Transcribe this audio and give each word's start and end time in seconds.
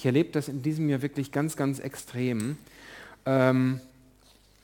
Ich 0.00 0.06
erlebe 0.06 0.30
das 0.32 0.48
in 0.48 0.62
diesem 0.62 0.88
Jahr 0.88 1.02
wirklich 1.02 1.30
ganz, 1.30 1.58
ganz 1.58 1.78
extrem. 1.78 2.56
Ähm, 3.26 3.82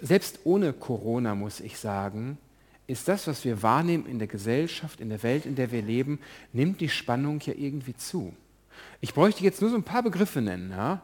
selbst 0.01 0.39
ohne 0.45 0.73
Corona, 0.73 1.35
muss 1.35 1.61
ich 1.61 1.79
sagen, 1.79 2.39
ist 2.87 3.07
das, 3.07 3.27
was 3.27 3.45
wir 3.45 3.63
wahrnehmen 3.63 4.07
in 4.07 4.19
der 4.19 4.29
Gesellschaft, 4.29 4.99
in 4.99 5.11
der 5.11 5.23
Welt, 5.23 5.45
in 5.45 5.55
der 5.55 5.71
wir 5.73 5.83
leben, 5.83 6.21
nimmt 6.55 6.81
die 6.81 6.89
Spannung 6.89 7.39
ja 7.45 7.53
irgendwie 7.55 7.95
zu. 7.95 8.33
Ich 9.03 9.13
bräuchte 9.13 9.45
jetzt 9.45 9.61
nur 9.61 9.69
so 9.69 9.77
ein 9.77 9.83
paar 9.83 10.03
Begriffe 10.03 10.41
nennen. 10.41 10.71
Ja? 10.71 11.03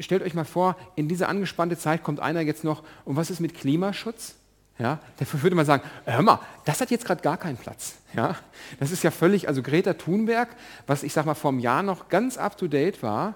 Stellt 0.00 0.22
euch 0.22 0.32
mal 0.32 0.46
vor, 0.46 0.74
in 0.96 1.06
diese 1.06 1.28
angespannte 1.28 1.76
Zeit 1.76 2.02
kommt 2.02 2.20
einer 2.20 2.40
jetzt 2.40 2.64
noch, 2.64 2.82
und 3.04 3.16
was 3.16 3.28
ist 3.28 3.40
mit 3.40 3.52
Klimaschutz? 3.52 4.36
Ja, 4.78 4.98
dafür 5.18 5.42
würde 5.42 5.56
man 5.56 5.66
sagen, 5.66 5.82
hör 6.06 6.22
mal, 6.22 6.40
das 6.64 6.80
hat 6.80 6.90
jetzt 6.90 7.04
gerade 7.04 7.20
gar 7.20 7.36
keinen 7.36 7.58
Platz. 7.58 7.96
Ja, 8.16 8.34
das 8.80 8.92
ist 8.92 9.04
ja 9.04 9.10
völlig, 9.10 9.46
also 9.46 9.60
Greta 9.60 9.92
Thunberg, 9.92 10.48
was 10.86 11.02
ich 11.02 11.12
sag 11.12 11.26
mal 11.26 11.34
vor 11.34 11.50
einem 11.50 11.60
Jahr 11.60 11.82
noch 11.82 12.08
ganz 12.08 12.38
up 12.38 12.56
to 12.56 12.66
date 12.66 13.02
war. 13.02 13.34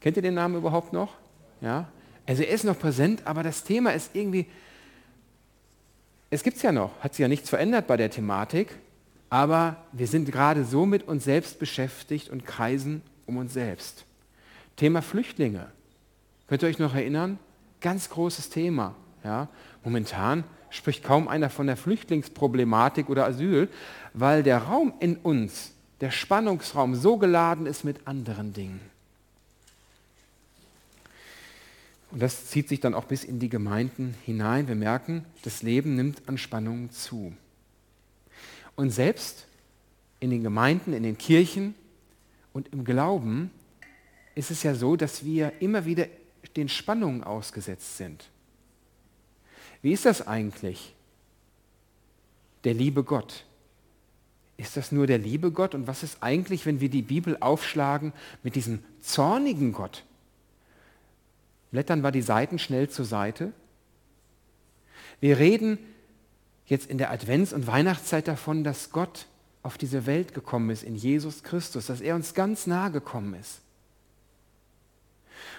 Kennt 0.00 0.16
ihr 0.16 0.22
den 0.22 0.34
Namen 0.34 0.56
überhaupt 0.56 0.92
noch? 0.92 1.14
Ja, 1.60 1.88
also 2.26 2.42
er 2.42 2.50
ist 2.50 2.64
noch 2.64 2.78
präsent, 2.78 3.22
aber 3.24 3.42
das 3.42 3.64
Thema 3.64 3.90
ist 3.90 4.14
irgendwie, 4.14 4.46
es 6.30 6.42
gibt 6.42 6.58
es 6.58 6.62
ja 6.62 6.72
noch, 6.72 6.90
hat 7.00 7.14
sich 7.14 7.22
ja 7.22 7.28
nichts 7.28 7.48
verändert 7.48 7.86
bei 7.86 7.96
der 7.96 8.10
Thematik, 8.10 8.76
aber 9.30 9.76
wir 9.92 10.06
sind 10.06 10.30
gerade 10.30 10.64
so 10.64 10.86
mit 10.86 11.08
uns 11.08 11.24
selbst 11.24 11.58
beschäftigt 11.58 12.28
und 12.28 12.44
kreisen 12.44 13.02
um 13.26 13.38
uns 13.38 13.54
selbst. 13.54 14.04
Thema 14.76 15.02
Flüchtlinge. 15.02 15.66
Könnt 16.46 16.62
ihr 16.62 16.68
euch 16.68 16.78
noch 16.78 16.94
erinnern? 16.94 17.38
Ganz 17.80 18.08
großes 18.10 18.50
Thema. 18.50 18.94
Ja? 19.24 19.48
Momentan 19.84 20.44
spricht 20.70 21.02
kaum 21.02 21.28
einer 21.28 21.50
von 21.50 21.66
der 21.66 21.76
Flüchtlingsproblematik 21.76 23.08
oder 23.08 23.26
Asyl, 23.26 23.68
weil 24.14 24.42
der 24.42 24.58
Raum 24.58 24.92
in 25.00 25.16
uns, 25.16 25.72
der 26.00 26.10
Spannungsraum, 26.10 26.94
so 26.94 27.16
geladen 27.16 27.66
ist 27.66 27.84
mit 27.84 28.06
anderen 28.06 28.52
Dingen. 28.52 28.80
Und 32.10 32.22
das 32.22 32.46
zieht 32.46 32.68
sich 32.68 32.80
dann 32.80 32.94
auch 32.94 33.04
bis 33.04 33.24
in 33.24 33.38
die 33.38 33.48
Gemeinden 33.48 34.14
hinein. 34.24 34.66
Wir 34.68 34.74
merken, 34.74 35.24
das 35.42 35.62
Leben 35.62 35.94
nimmt 35.94 36.28
an 36.28 36.38
Spannungen 36.38 36.90
zu. 36.90 37.34
Und 38.76 38.90
selbst 38.90 39.46
in 40.20 40.30
den 40.30 40.42
Gemeinden, 40.42 40.92
in 40.92 41.02
den 41.02 41.18
Kirchen 41.18 41.74
und 42.52 42.68
im 42.72 42.84
Glauben 42.84 43.50
ist 44.34 44.50
es 44.50 44.62
ja 44.62 44.74
so, 44.74 44.96
dass 44.96 45.24
wir 45.24 45.52
immer 45.60 45.84
wieder 45.84 46.06
den 46.56 46.68
Spannungen 46.68 47.24
ausgesetzt 47.24 47.96
sind. 47.96 48.30
Wie 49.82 49.92
ist 49.92 50.06
das 50.06 50.26
eigentlich? 50.26 50.94
Der 52.64 52.74
liebe 52.74 53.04
Gott. 53.04 53.44
Ist 54.56 54.76
das 54.76 54.90
nur 54.90 55.06
der 55.06 55.18
liebe 55.18 55.52
Gott? 55.52 55.74
Und 55.74 55.86
was 55.86 56.02
ist 56.02 56.22
eigentlich, 56.22 56.66
wenn 56.66 56.80
wir 56.80 56.88
die 56.88 57.02
Bibel 57.02 57.36
aufschlagen 57.38 58.12
mit 58.42 58.56
diesem 58.56 58.80
zornigen 59.00 59.72
Gott? 59.72 60.04
Blättern 61.70 62.02
wir 62.02 62.12
die 62.12 62.22
Seiten 62.22 62.58
schnell 62.58 62.88
zur 62.88 63.04
Seite. 63.04 63.52
Wir 65.20 65.38
reden 65.38 65.78
jetzt 66.66 66.88
in 66.88 66.98
der 66.98 67.12
Advents- 67.12 67.52
und 67.52 67.66
Weihnachtszeit 67.66 68.28
davon, 68.28 68.64
dass 68.64 68.90
Gott 68.90 69.26
auf 69.62 69.78
diese 69.78 70.06
Welt 70.06 70.34
gekommen 70.34 70.70
ist 70.70 70.82
in 70.82 70.94
Jesus 70.94 71.42
Christus, 71.42 71.86
dass 71.86 72.00
er 72.00 72.14
uns 72.14 72.34
ganz 72.34 72.66
nahe 72.66 72.90
gekommen 72.90 73.34
ist. 73.34 73.60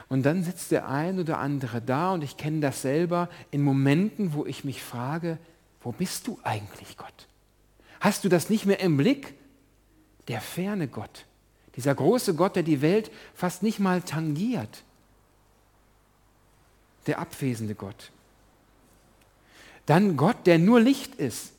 Und 0.07 0.23
dann 0.23 0.43
sitzt 0.43 0.71
der 0.71 0.87
ein 0.87 1.19
oder 1.19 1.37
andere 1.37 1.81
da 1.81 2.13
und 2.13 2.23
ich 2.23 2.37
kenne 2.37 2.59
das 2.59 2.81
selber 2.81 3.29
in 3.51 3.61
Momenten, 3.61 4.33
wo 4.33 4.45
ich 4.45 4.63
mich 4.63 4.81
frage, 4.81 5.37
wo 5.81 5.91
bist 5.91 6.27
du 6.27 6.39
eigentlich 6.43 6.97
Gott? 6.97 7.27
Hast 7.99 8.23
du 8.23 8.29
das 8.29 8.49
nicht 8.49 8.65
mehr 8.65 8.79
im 8.79 8.97
Blick? 8.97 9.35
Der 10.27 10.41
ferne 10.41 10.87
Gott, 10.87 11.25
dieser 11.75 11.93
große 11.93 12.35
Gott, 12.35 12.55
der 12.55 12.63
die 12.63 12.81
Welt 12.81 13.11
fast 13.33 13.63
nicht 13.63 13.79
mal 13.79 14.01
tangiert, 14.01 14.83
der 17.07 17.19
abwesende 17.19 17.75
Gott. 17.75 18.11
Dann 19.85 20.17
Gott, 20.17 20.45
der 20.45 20.59
nur 20.59 20.79
Licht 20.79 21.15
ist, 21.15 21.51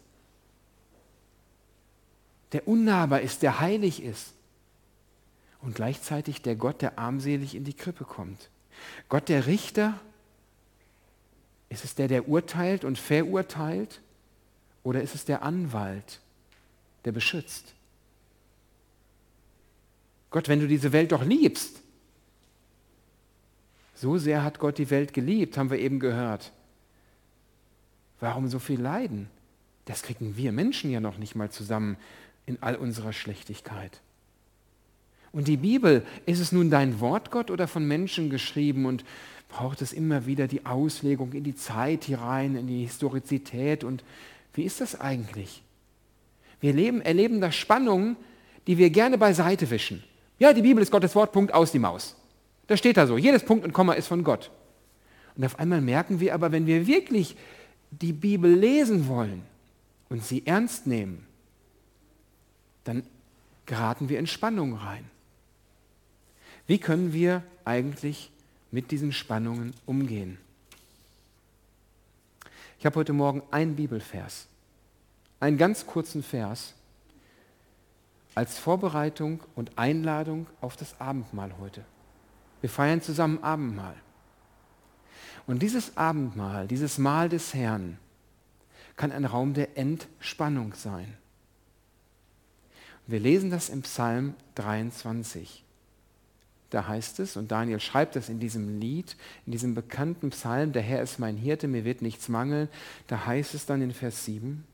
der 2.53 2.66
unnahbar 2.66 3.20
ist, 3.20 3.42
der 3.42 3.60
heilig 3.60 4.03
ist 4.03 4.32
und 5.62 5.75
gleichzeitig 5.75 6.42
der 6.42 6.56
Gott, 6.56 6.82
der 6.82 6.98
armselig 6.98 7.54
in 7.54 7.65
die 7.65 7.75
Krippe 7.75 8.04
kommt. 8.04 8.50
Gott 9.09 9.28
der 9.28 9.47
Richter, 9.47 10.00
ist 11.69 11.84
es 11.84 11.94
der, 11.94 12.09
der 12.09 12.28
urteilt 12.28 12.84
und 12.84 12.98
verurteilt 12.98 14.00
oder 14.82 15.03
ist 15.03 15.15
es 15.15 15.25
der 15.25 15.42
Anwalt, 15.42 16.20
der 17.04 17.12
beschützt? 17.12 17.75
Gott, 20.31 20.48
wenn 20.48 20.60
du 20.60 20.66
diese 20.66 20.92
Welt 20.92 21.12
doch 21.12 21.25
liebst, 21.25 21.82
so 24.00 24.16
sehr 24.16 24.43
hat 24.43 24.59
Gott 24.59 24.78
die 24.78 24.91
Welt 24.91 25.12
geliebt, 25.12 25.59
haben 25.59 25.71
wir 25.71 25.78
eben 25.78 26.00
gehört. 26.00 26.53
Warum 28.19 28.49
so 28.49 28.59
viel 28.59 28.81
Leiden? 28.81 29.28
Das 29.84 30.03
kriegen 30.03 30.37
wir 30.37 30.53
Menschen 30.53 30.91
ja 30.91 31.00
noch 31.00 31.19
nicht 31.19 31.34
mal 31.34 31.50
zusammen 31.50 31.97
in 32.47 32.59
all 32.62 32.77
unserer 32.77 33.12
Schlechtigkeit. 33.12 34.00
Und 35.33 35.49
die 35.49 35.59
Bibel, 35.59 36.05
ist 36.27 36.41
es 36.41 36.50
nun 36.50 36.71
dein 36.71 37.00
Wort, 37.00 37.31
Gott, 37.31 37.50
oder 37.50 37.69
von 37.69 37.87
Menschen 37.87 38.31
geschrieben 38.31 38.87
und 38.87 39.05
braucht 39.49 39.83
es 39.83 39.93
immer 39.93 40.27
wieder 40.27 40.49
die 40.49 40.65
Auslegung 40.65 41.33
in 41.33 41.44
die 41.44 41.55
Zeit 41.55 42.05
hinein, 42.05 42.56
in 42.56 42.66
die 42.66 42.84
Historizität 42.84 43.84
und 43.84 44.03
wie 44.55 44.65
ist 44.65 44.81
das 44.81 45.00
eigentlich? 45.00 45.62
Wir 46.60 46.72
leben, 46.72 47.00
erleben 47.00 47.41
da 47.41 47.53
Spannungen, 47.53 48.16
die 48.66 48.78
wir 48.78 48.91
gerne 48.91 49.19
beiseite 49.19 49.71
wischen. 49.71 50.03
Ja, 50.39 50.53
die 50.53 50.62
Bibel 50.62 50.83
ist 50.83 50.91
Gottes 50.91 51.15
Wort, 51.15 51.33
Punkt 51.33 51.53
aus 51.53 51.72
die 51.72 51.78
Maus. 51.78 52.16
Da 52.70 52.76
steht 52.76 52.98
da 52.98 53.08
so, 53.08 53.19
jedes 53.19 53.42
Punkt 53.42 53.64
und 53.64 53.72
Komma 53.72 53.94
ist 53.94 54.06
von 54.06 54.22
Gott. 54.22 54.53
Und 55.34 55.44
auf 55.44 55.58
einmal 55.58 55.81
merken 55.81 56.20
wir 56.20 56.34
aber, 56.34 56.53
wenn 56.53 56.66
wir 56.66 56.86
wirklich 56.86 57.34
die 57.91 58.12
Bibel 58.12 58.48
lesen 58.48 59.08
wollen 59.08 59.42
und 60.08 60.25
sie 60.25 60.47
ernst 60.47 60.86
nehmen, 60.86 61.26
dann 62.84 63.03
geraten 63.66 64.09
wir 64.09 64.20
in 64.20 64.28
Spannung 64.28 64.75
rein. 64.75 65.04
Wie 66.69 66.78
können 66.78 67.12
wir 67.12 67.42
eigentlich 67.64 68.30
mit 68.70 68.92
diesen 68.92 69.10
Spannungen 69.10 69.75
umgehen? 69.84 70.38
Ich 72.78 72.86
habe 72.86 72.94
heute 72.94 73.12
Morgen 73.12 73.42
einen 73.50 73.75
Bibelvers, 73.75 74.47
einen 75.41 75.59
ganz 75.59 75.88
kurzen 75.88 76.22
Vers, 76.22 76.75
als 78.36 78.60
Vorbereitung 78.60 79.41
und 79.56 79.76
Einladung 79.76 80.47
auf 80.60 80.76
das 80.76 80.94
Abendmahl 81.00 81.59
heute. 81.59 81.84
Wir 82.60 82.71
feiern 82.71 83.03
zusammen 83.03 83.43
Abendmahl. 83.43 83.97
Und 85.47 85.62
dieses 85.62 85.97
Abendmahl, 85.97 86.69
dieses 86.69 86.98
Mahl 86.98 87.28
des 87.28 87.54
Herrn, 87.54 87.98
kann 88.97 89.12
ein 89.12 89.25
Raum 89.25 89.54
der 89.54 89.78
Entspannung 89.78 90.75
sein. 90.75 91.16
Wir 93.06 93.19
lesen 93.19 93.50
das 93.50 93.69
im 93.69 93.82
Psalm 93.82 94.34
23. 94.54 95.65
Da 96.71 96.87
heißt 96.87 97.19
es, 97.19 97.37
und 97.37 97.50
Daniel 97.50 97.81
schreibt 97.81 98.15
das 98.15 98.28
in 98.28 98.38
diesem 98.38 98.78
Lied, 98.78 99.16
in 99.44 99.53
diesem 99.53 99.75
bekannten 99.75 100.31
Psalm, 100.31 100.72
der 100.72 100.82
Herr 100.82 101.03
ist 101.03 101.19
mein 101.19 101.37
Hirte, 101.37 101.66
mir 101.66 101.84
wird 101.84 102.00
nichts 102.00 102.28
mangeln, 102.28 102.69
da 103.09 103.27
heißt 103.27 103.54
es 103.54 103.66
dann 103.66 103.82
in 103.82 103.92
Vers 103.92 104.25
7, 104.25 104.65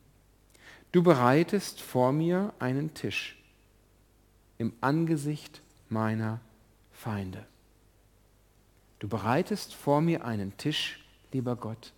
du 0.93 1.03
bereitest 1.03 1.81
vor 1.81 2.13
mir 2.13 2.53
einen 2.59 2.93
Tisch 2.93 3.43
im 4.59 4.75
Angesicht 4.83 5.63
meiner 5.89 6.41
Feinde. 6.93 7.47
Du 8.99 9.09
bereitest 9.09 9.75
vor 9.75 10.01
mir 10.01 10.25
einen 10.25 10.57
Tisch, 10.57 11.01
lieber 11.33 11.57
Gott, 11.57 11.93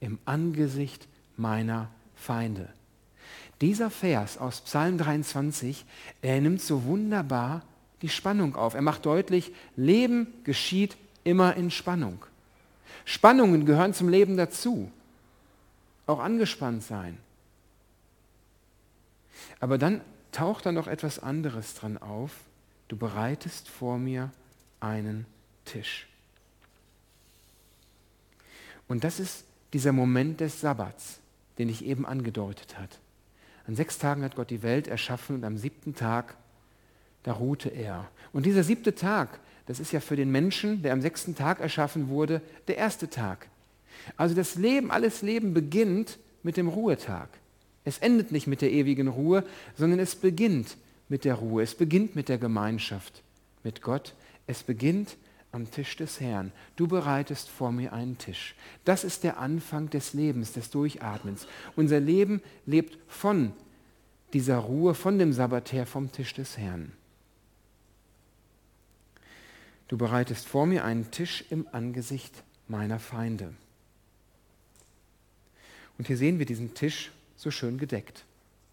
im 0.00 0.18
Angesicht 0.24 1.06
meiner 1.36 1.90
Feinde. 2.14 2.72
Dieser 3.60 3.90
Vers 3.90 4.38
aus 4.38 4.60
Psalm 4.62 4.98
23, 4.98 5.84
er 6.22 6.40
nimmt 6.40 6.60
so 6.60 6.84
wunderbar 6.84 7.62
die 8.02 8.08
Spannung 8.08 8.56
auf. 8.56 8.74
Er 8.74 8.82
macht 8.82 9.06
deutlich, 9.06 9.52
Leben 9.76 10.26
geschieht 10.44 10.96
immer 11.22 11.56
in 11.56 11.70
Spannung. 11.70 12.24
Spannungen 13.04 13.66
gehören 13.66 13.94
zum 13.94 14.08
Leben 14.08 14.36
dazu. 14.36 14.90
Auch 16.06 16.18
angespannt 16.18 16.82
sein. 16.82 17.18
Aber 19.60 19.78
dann 19.78 20.00
taucht 20.32 20.66
da 20.66 20.72
noch 20.72 20.86
etwas 20.86 21.18
anderes 21.18 21.74
dran 21.74 21.98
auf. 21.98 22.32
Du 22.88 22.96
bereitest 22.96 23.68
vor 23.68 23.98
mir 23.98 24.30
einen 24.80 25.26
Tisch. 25.64 26.06
Und 28.88 29.04
das 29.04 29.20
ist 29.20 29.44
dieser 29.72 29.92
Moment 29.92 30.40
des 30.40 30.60
Sabbats, 30.60 31.18
den 31.58 31.68
ich 31.68 31.84
eben 31.84 32.06
angedeutet 32.06 32.78
habe. 32.78 32.90
An 33.66 33.76
sechs 33.76 33.98
Tagen 33.98 34.22
hat 34.22 34.36
Gott 34.36 34.50
die 34.50 34.62
Welt 34.62 34.88
erschaffen 34.88 35.36
und 35.36 35.44
am 35.44 35.56
siebten 35.56 35.94
Tag 35.94 36.36
da 37.22 37.32
ruhte 37.32 37.70
er. 37.70 38.08
Und 38.32 38.46
dieser 38.46 38.62
siebte 38.62 38.94
Tag, 38.94 39.40
das 39.66 39.80
ist 39.80 39.92
ja 39.92 40.00
für 40.00 40.14
den 40.14 40.30
Menschen, 40.30 40.82
der 40.82 40.92
am 40.92 41.00
sechsten 41.00 41.34
Tag 41.34 41.60
erschaffen 41.60 42.08
wurde, 42.08 42.42
der 42.68 42.76
erste 42.76 43.08
Tag. 43.08 43.48
Also 44.16 44.34
das 44.34 44.56
Leben, 44.56 44.90
alles 44.90 45.22
Leben 45.22 45.54
beginnt 45.54 46.18
mit 46.42 46.56
dem 46.58 46.68
Ruhetag. 46.68 47.28
Es 47.84 47.98
endet 47.98 48.30
nicht 48.30 48.46
mit 48.46 48.60
der 48.60 48.70
ewigen 48.70 49.08
Ruhe, 49.08 49.44
sondern 49.76 49.98
es 49.98 50.14
beginnt 50.14 50.76
mit 51.08 51.24
der 51.24 51.34
Ruhe. 51.34 51.62
Es 51.62 51.74
beginnt 51.74 52.14
mit 52.14 52.28
der 52.28 52.38
Gemeinschaft 52.38 53.22
mit 53.62 53.80
Gott. 53.80 54.14
Es 54.46 54.62
beginnt 54.62 55.16
am 55.54 55.70
Tisch 55.70 55.96
des 55.96 56.20
Herrn. 56.20 56.52
Du 56.76 56.88
bereitest 56.88 57.48
vor 57.48 57.72
mir 57.72 57.92
einen 57.92 58.18
Tisch. 58.18 58.54
Das 58.84 59.04
ist 59.04 59.24
der 59.24 59.38
Anfang 59.38 59.88
des 59.88 60.12
Lebens, 60.12 60.52
des 60.52 60.70
Durchatmens. 60.70 61.46
Unser 61.76 62.00
Leben 62.00 62.42
lebt 62.66 62.98
von 63.08 63.52
dieser 64.32 64.58
Ruhe, 64.58 64.94
von 64.94 65.18
dem 65.18 65.32
Sabbat 65.32 65.72
her, 65.72 65.86
vom 65.86 66.10
Tisch 66.10 66.34
des 66.34 66.58
Herrn. 66.58 66.92
Du 69.88 69.96
bereitest 69.96 70.46
vor 70.46 70.66
mir 70.66 70.84
einen 70.84 71.10
Tisch 71.10 71.44
im 71.50 71.68
Angesicht 71.70 72.42
meiner 72.66 72.98
Feinde. 72.98 73.54
Und 75.98 76.08
hier 76.08 76.16
sehen 76.16 76.38
wir 76.38 76.46
diesen 76.46 76.74
Tisch 76.74 77.12
so 77.36 77.50
schön 77.50 77.78
gedeckt 77.78 78.24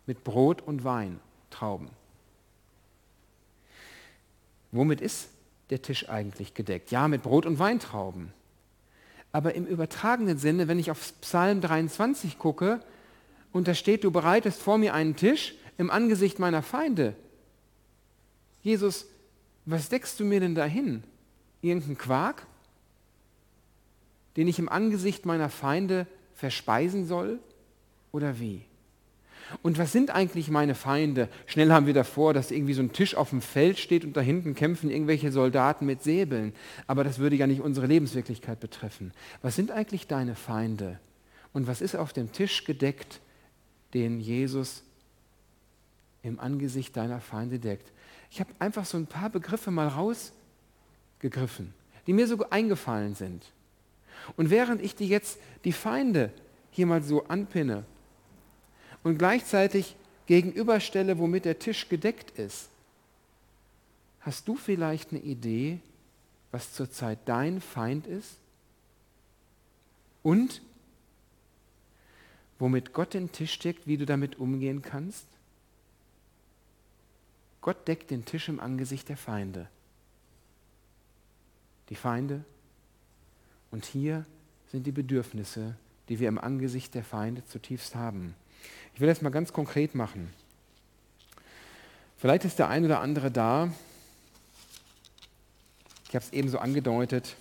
mit 0.07 0.23
Brot 0.23 0.61
und 0.61 0.83
Wein, 0.83 1.19
Trauben. 1.51 1.89
Womit 4.71 5.01
ist 5.01 5.29
der 5.71 5.81
Tisch 5.81 6.09
eigentlich 6.09 6.53
gedeckt? 6.53 6.91
Ja, 6.91 7.07
mit 7.07 7.23
Brot 7.23 7.45
und 7.45 7.57
Weintrauben. 7.57 8.31
Aber 9.31 9.55
im 9.55 9.65
übertragenen 9.65 10.37
Sinne, 10.37 10.67
wenn 10.67 10.77
ich 10.77 10.91
auf 10.91 11.13
Psalm 11.21 11.61
23 11.61 12.37
gucke 12.37 12.81
und 13.51 13.67
da 13.67 13.73
steht, 13.73 14.03
du 14.03 14.11
bereitest 14.11 14.61
vor 14.61 14.77
mir 14.77 14.93
einen 14.93 15.15
Tisch 15.15 15.55
im 15.77 15.89
Angesicht 15.89 16.37
meiner 16.37 16.61
Feinde. 16.61 17.15
Jesus, 18.61 19.07
was 19.65 19.89
deckst 19.89 20.19
du 20.19 20.25
mir 20.25 20.39
denn 20.39 20.55
dahin? 20.55 21.03
Irgendein 21.61 21.97
Quark, 21.97 22.45
den 24.35 24.47
ich 24.47 24.59
im 24.59 24.69
Angesicht 24.69 25.25
meiner 25.25 25.49
Feinde 25.49 26.07
verspeisen 26.35 27.07
soll? 27.07 27.39
Oder 28.11 28.39
wie? 28.39 28.65
Und 29.61 29.77
was 29.77 29.91
sind 29.91 30.09
eigentlich 30.11 30.49
meine 30.49 30.75
Feinde? 30.75 31.27
Schnell 31.45 31.71
haben 31.71 31.85
wir 31.85 31.93
davor, 31.93 32.33
dass 32.33 32.51
irgendwie 32.51 32.73
so 32.73 32.81
ein 32.81 32.93
Tisch 32.93 33.15
auf 33.15 33.29
dem 33.29 33.41
Feld 33.41 33.79
steht 33.79 34.05
und 34.05 34.15
da 34.15 34.21
hinten 34.21 34.55
kämpfen 34.55 34.89
irgendwelche 34.89 35.31
Soldaten 35.31 35.85
mit 35.85 36.03
Säbeln. 36.03 36.53
Aber 36.87 37.03
das 37.03 37.19
würde 37.19 37.35
ja 37.35 37.47
nicht 37.47 37.61
unsere 37.61 37.87
Lebenswirklichkeit 37.87 38.59
betreffen. 38.59 39.11
Was 39.41 39.55
sind 39.55 39.71
eigentlich 39.71 40.07
deine 40.07 40.35
Feinde? 40.35 40.99
Und 41.53 41.67
was 41.67 41.81
ist 41.81 41.95
auf 41.95 42.13
dem 42.13 42.31
Tisch 42.31 42.63
gedeckt, 42.63 43.19
den 43.93 44.19
Jesus 44.19 44.83
im 46.23 46.39
Angesicht 46.39 46.95
deiner 46.95 47.19
Feinde 47.19 47.59
deckt? 47.59 47.91
Ich 48.29 48.39
habe 48.39 48.51
einfach 48.59 48.85
so 48.85 48.97
ein 48.97 49.07
paar 49.07 49.29
Begriffe 49.29 49.71
mal 49.71 49.89
rausgegriffen, 49.89 51.73
die 52.07 52.13
mir 52.13 52.27
so 52.27 52.49
eingefallen 52.49 53.15
sind. 53.15 53.45
Und 54.37 54.49
während 54.49 54.81
ich 54.81 54.95
die 54.95 55.07
jetzt, 55.07 55.39
die 55.65 55.73
Feinde, 55.73 56.31
hier 56.69 56.85
mal 56.85 57.01
so 57.01 57.25
anpinne, 57.25 57.83
und 59.03 59.17
gleichzeitig 59.17 59.95
gegenüberstelle, 60.27 61.17
womit 61.17 61.45
der 61.45 61.59
Tisch 61.59 61.89
gedeckt 61.89 62.37
ist, 62.37 62.69
hast 64.21 64.47
du 64.47 64.55
vielleicht 64.55 65.11
eine 65.11 65.21
Idee, 65.21 65.79
was 66.51 66.73
zurzeit 66.73 67.19
dein 67.25 67.61
Feind 67.61 68.07
ist? 68.07 68.37
Und 70.23 70.61
womit 72.59 72.93
Gott 72.93 73.13
den 73.13 73.31
Tisch 73.31 73.57
deckt, 73.59 73.87
wie 73.87 73.97
du 73.97 74.05
damit 74.05 74.37
umgehen 74.37 74.81
kannst? 74.81 75.25
Gott 77.61 77.87
deckt 77.87 78.11
den 78.11 78.25
Tisch 78.25 78.49
im 78.49 78.59
Angesicht 78.59 79.09
der 79.09 79.17
Feinde. 79.17 79.67
Die 81.89 81.95
Feinde. 81.95 82.43
Und 83.71 83.85
hier 83.85 84.25
sind 84.67 84.85
die 84.85 84.91
Bedürfnisse, 84.91 85.75
die 86.09 86.19
wir 86.19 86.27
im 86.27 86.37
Angesicht 86.37 86.93
der 86.93 87.03
Feinde 87.03 87.45
zutiefst 87.45 87.95
haben. 87.95 88.35
Ich 88.93 88.99
will 88.99 89.07
das 89.07 89.21
mal 89.21 89.29
ganz 89.29 89.53
konkret 89.53 89.95
machen. 89.95 90.33
Vielleicht 92.17 92.45
ist 92.45 92.59
der 92.59 92.69
ein 92.69 92.85
oder 92.85 92.99
andere 92.99 93.31
da, 93.31 93.71
ich 96.07 96.15
habe 96.15 96.25
es 96.25 96.33
eben 96.33 96.49
so 96.49 96.59
angedeutet, 96.59 97.35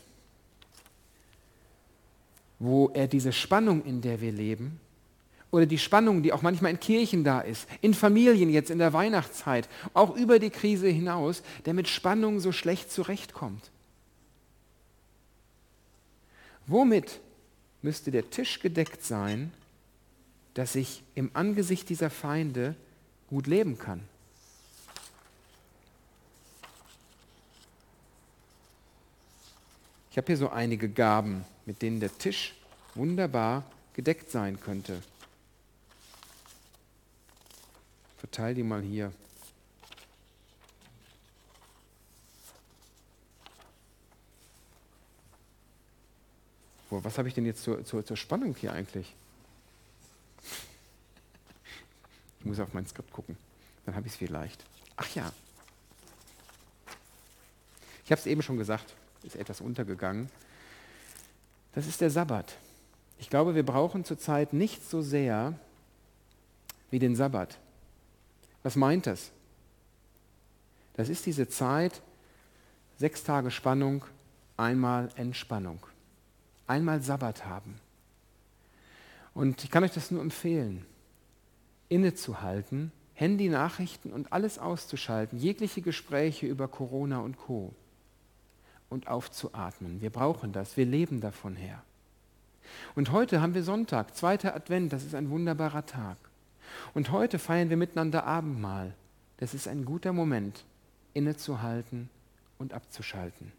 wo 2.59 2.89
er 2.95 3.09
diese 3.09 3.33
Spannung, 3.33 3.85
in 3.85 4.01
der 4.01 4.21
wir 4.21 4.33
leben, 4.33 4.81
oder 5.51 5.67
die 5.67 5.79
Spannung, 5.79 6.23
die 6.23 6.33
auch 6.33 6.43
manchmal 6.43 6.71
in 6.71 6.79
Kirchen 6.79 7.25
da 7.25 7.41
ist, 7.41 7.69
in 7.81 7.95
Familien 7.95 8.49
jetzt 8.51 8.71
in 8.71 8.79
der 8.79 8.93
Weihnachtszeit, 8.93 9.69
auch 9.93 10.15
über 10.15 10.39
die 10.39 10.51
Krise 10.51 10.89
hinaus, 10.89 11.43
der 11.67 11.75
mit 11.75 11.89
Spannung 11.89 12.39
so 12.39 12.53
schlecht 12.53 12.93
zurechtkommt. 12.93 13.71
Womit 16.67 17.19
müsste 17.83 18.13
der 18.13 18.31
Tisch 18.31 18.61
gedeckt 18.61 19.03
sein, 19.03 19.53
dass 20.55 20.75
ich 20.75 21.03
im 21.15 21.31
Angesicht 21.35 21.89
dieser 21.89 22.11
Feinde 22.11 22.75
gut 23.29 23.47
leben 23.47 23.79
kann. 23.79 24.03
Ich 30.11 30.17
habe 30.17 30.27
hier 30.27 30.37
so 30.37 30.49
einige 30.51 30.89
Gaben, 30.89 31.45
mit 31.67 31.83
denen 31.83 32.01
der 32.01 32.17
Tisch 32.19 32.57
wunderbar 32.95 33.65
gedeckt 33.95 34.31
sein 34.31 34.59
könnte. 34.61 35.01
Verteil 38.19 38.55
die 38.55 38.65
mal 38.65 38.83
hier. 38.83 39.13
was 46.91 47.19
habe 47.19 47.29
ich 47.29 47.35
denn 47.35 47.47
jetzt 47.47 47.63
zur, 47.63 47.85
zur, 47.85 48.05
zur 48.05 48.17
Spannung 48.17 48.57
hier 48.57 48.73
eigentlich? 48.73 49.15
Ich 52.41 52.47
muss 52.47 52.59
auf 52.59 52.73
mein 52.73 52.87
Skript 52.87 53.13
gucken. 53.13 53.37
Dann 53.85 53.95
habe 53.95 54.07
ich 54.07 54.15
es 54.15 54.19
vielleicht. 54.19 54.65
Ach 54.97 55.09
ja. 55.15 55.31
Ich 58.05 58.11
habe 58.11 58.19
es 58.19 58.27
eben 58.27 58.43
schon 58.43 58.57
gesagt, 58.57 58.95
ist 59.23 59.37
etwas 59.37 59.61
untergegangen. 59.61 60.31
Das 61.75 61.87
ist 61.87 62.01
der 62.01 62.11
Sabbat. 62.11 62.57
Ich 63.19 63.29
glaube, 63.31 63.55
wir 63.55 63.65
brauchen 63.65 64.05
zurzeit 64.05 64.53
nicht 64.53 64.89
so 64.89 65.03
sehr 65.03 65.55
wie 66.91 66.99
den 66.99 67.15
Sabbat. 67.15 67.59
Was 68.63 68.75
meint 68.75 69.07
das? 69.07 69.31
Das 70.95 71.09
ist 71.09 71.27
diese 71.27 71.49
Zeit, 71.49 72.01
sechs 72.99 73.23
Tage 73.23 73.51
Spannung, 73.51 74.05
einmal 74.57 75.11
Entspannung. 75.17 75.79
Einmal 76.67 77.03
Sabbat 77.03 77.45
haben. 77.45 77.79
Und 79.35 79.63
ich 79.63 79.71
kann 79.71 79.85
euch 79.85 79.93
das 79.93 80.11
nur 80.11 80.23
empfehlen 80.23 80.87
innezuhalten, 81.91 82.93
Handy-Nachrichten 83.15 84.13
und 84.13 84.33
alles 84.33 84.59
auszuschalten, 84.59 85.39
jegliche 85.39 85.83
Gespräche 85.83 86.47
über 86.47 86.69
Corona 86.69 87.19
und 87.19 87.37
Co. 87.37 87.75
und 88.89 89.09
aufzuatmen. 89.09 90.01
Wir 90.01 90.09
brauchen 90.09 90.53
das, 90.53 90.79
wir 90.79 90.87
leben 90.87 91.21
davon 91.21 91.55
her. 91.57 91.83
Und 92.95 93.13
heute 93.13 93.43
haben 93.43 93.53
wir 93.55 93.63
Sonntag, 93.63 94.17
zweiter 94.17 94.55
Advent, 94.55 94.93
das 94.93 95.05
ist 95.05 95.15
ein 95.15 95.29
wunderbarer 95.29 95.85
Tag. 95.85 96.17
Und 96.95 97.11
heute 97.11 97.39
feiern 97.39 97.69
wir 97.69 97.77
miteinander 97.77 98.25
Abendmahl. 98.25 98.95
Das 99.39 99.53
ist 99.53 99.69
ein 99.69 99.85
guter 99.85 100.13
Moment, 100.13 100.65
innezuhalten 101.13 102.09
und 102.59 102.73
abzuschalten. 102.73 103.53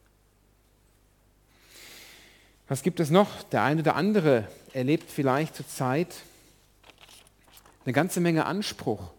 Was 2.67 2.83
gibt 2.83 3.01
es 3.01 3.09
noch? 3.09 3.43
Der 3.43 3.63
eine 3.63 3.81
oder 3.81 3.95
andere 3.95 4.47
erlebt 4.73 5.09
vielleicht 5.09 5.55
zur 5.55 5.67
Zeit 5.67 6.15
eine 7.85 7.93
ganze 7.93 8.19
Menge 8.19 8.45
Anspruch. 8.45 9.11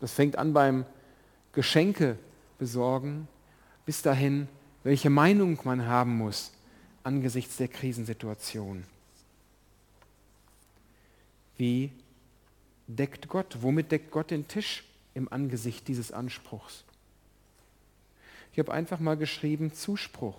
Das 0.00 0.12
fängt 0.12 0.36
an 0.36 0.52
beim 0.52 0.84
Geschenke 1.52 2.18
besorgen, 2.58 3.28
bis 3.86 4.02
dahin, 4.02 4.48
welche 4.84 5.10
Meinung 5.10 5.58
man 5.64 5.86
haben 5.86 6.16
muss 6.16 6.52
angesichts 7.02 7.56
der 7.56 7.68
Krisensituation. 7.68 8.84
Wie 11.56 11.92
deckt 12.88 13.28
Gott, 13.28 13.58
womit 13.60 13.92
deckt 13.92 14.10
Gott 14.10 14.30
den 14.30 14.48
Tisch 14.48 14.84
im 15.14 15.32
Angesicht 15.32 15.88
dieses 15.88 16.12
Anspruchs? 16.12 16.84
Ich 18.52 18.58
habe 18.58 18.72
einfach 18.72 18.98
mal 18.98 19.16
geschrieben 19.16 19.72
Zuspruch. 19.72 20.36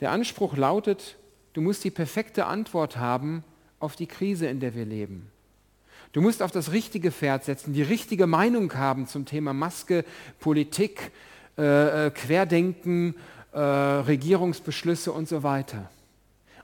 Der 0.00 0.10
Anspruch 0.10 0.56
lautet, 0.56 1.16
du 1.52 1.60
musst 1.60 1.84
die 1.84 1.90
perfekte 1.90 2.46
Antwort 2.46 2.96
haben 2.96 3.44
auf 3.78 3.94
die 3.94 4.06
Krise, 4.06 4.46
in 4.48 4.58
der 4.58 4.74
wir 4.74 4.84
leben. 4.84 5.30
Du 6.14 6.20
musst 6.20 6.42
auf 6.42 6.52
das 6.52 6.70
richtige 6.70 7.10
Pferd 7.10 7.42
setzen, 7.42 7.72
die 7.72 7.82
richtige 7.82 8.28
Meinung 8.28 8.72
haben 8.74 9.08
zum 9.08 9.26
Thema 9.26 9.52
Maske, 9.52 10.04
Politik, 10.38 11.10
äh, 11.58 12.06
äh, 12.06 12.10
Querdenken, 12.12 13.16
äh, 13.50 13.58
Regierungsbeschlüsse 13.58 15.10
und 15.10 15.28
so 15.28 15.42
weiter. 15.42 15.90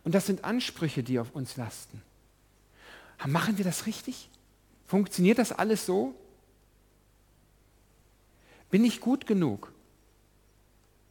Und 0.04 0.14
das 0.14 0.26
sind 0.26 0.44
Ansprüche, 0.44 1.02
die 1.02 1.18
auf 1.18 1.34
uns 1.34 1.56
lasten. 1.56 2.00
Machen 3.26 3.58
wir 3.58 3.64
das 3.64 3.86
richtig? 3.86 4.30
Funktioniert 4.86 5.38
das 5.38 5.50
alles 5.50 5.84
so? 5.84 6.14
Bin 8.70 8.84
ich 8.84 9.00
gut 9.00 9.26
genug? 9.26 9.72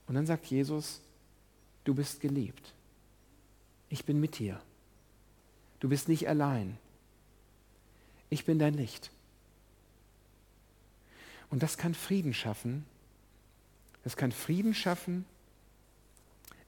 Und 0.08 0.16
dann 0.16 0.26
sagt 0.26 0.46
Jesus, 0.46 1.02
du 1.84 1.94
bist 1.94 2.22
geliebt. 2.22 2.74
Ich 3.90 4.06
bin 4.06 4.22
mit 4.22 4.40
dir. 4.40 4.62
Du 5.82 5.90
bist 5.90 6.08
nicht 6.08 6.30
allein 6.30 6.78
ich 8.30 8.46
bin 8.46 8.60
dein 8.60 8.74
Licht. 8.74 9.12
Und 11.50 11.64
das 11.64 11.78
kann 11.78 11.94
Frieden 11.94 12.34
schaffen, 12.34 12.86
Das 14.04 14.16
kann 14.16 14.32
Frieden 14.32 14.74
schaffen 14.74 15.26